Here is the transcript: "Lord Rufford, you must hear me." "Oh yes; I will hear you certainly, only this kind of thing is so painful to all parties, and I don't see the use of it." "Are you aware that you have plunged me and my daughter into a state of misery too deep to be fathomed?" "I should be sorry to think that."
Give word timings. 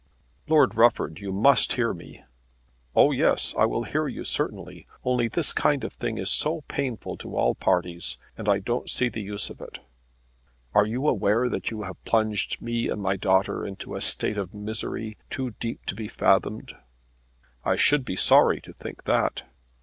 "Lord 0.47 0.73
Rufford, 0.73 1.19
you 1.19 1.31
must 1.31 1.73
hear 1.73 1.93
me." 1.93 2.23
"Oh 2.95 3.11
yes; 3.11 3.53
I 3.55 3.65
will 3.67 3.83
hear 3.83 4.07
you 4.07 4.23
certainly, 4.23 4.87
only 5.03 5.27
this 5.27 5.53
kind 5.53 5.83
of 5.83 5.93
thing 5.93 6.17
is 6.17 6.31
so 6.31 6.61
painful 6.61 7.17
to 7.17 7.35
all 7.37 7.53
parties, 7.53 8.17
and 8.35 8.49
I 8.49 8.57
don't 8.57 8.89
see 8.89 9.09
the 9.09 9.21
use 9.21 9.51
of 9.51 9.61
it." 9.61 9.77
"Are 10.73 10.87
you 10.87 11.07
aware 11.07 11.49
that 11.49 11.69
you 11.69 11.83
have 11.83 12.03
plunged 12.03 12.63
me 12.63 12.89
and 12.89 12.99
my 12.99 13.15
daughter 13.15 13.63
into 13.63 13.95
a 13.95 14.01
state 14.01 14.39
of 14.39 14.55
misery 14.55 15.17
too 15.29 15.51
deep 15.59 15.85
to 15.85 15.93
be 15.93 16.07
fathomed?" 16.07 16.75
"I 17.63 17.75
should 17.75 18.03
be 18.03 18.15
sorry 18.15 18.59
to 18.61 18.73
think 18.73 19.03
that." 19.03 19.43